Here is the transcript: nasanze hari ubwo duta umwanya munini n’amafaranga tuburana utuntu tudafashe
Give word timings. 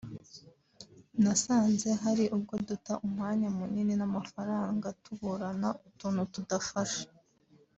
nasanze 1.23 1.89
hari 2.03 2.25
ubwo 2.35 2.53
duta 2.67 2.93
umwanya 3.05 3.47
munini 3.57 3.93
n’amafaranga 3.97 4.87
tuburana 5.03 5.69
utuntu 5.89 6.21
tudafashe 6.33 7.03